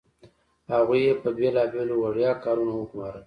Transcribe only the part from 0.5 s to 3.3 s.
هغوی یې په بیلابیلو وړيا کارونو وګمارل.